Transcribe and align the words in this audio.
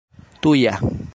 tuja 0.41 0.73